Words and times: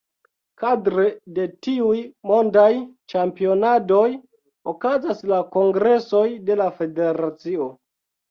Kadre 0.61 1.03
de 1.35 1.43
tiuj 1.65 1.97
mondaj 2.31 2.71
ĉampionadoj 3.13 4.07
okazas 4.73 5.21
la 5.33 5.41
kongresoj 5.57 6.25
de 6.51 6.57
la 6.63 6.69
federacio. 6.81 7.69